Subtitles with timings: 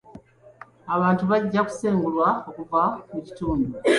[0.95, 2.81] Abantu bajja kusengulwa okuva
[3.13, 3.67] mu kitundu.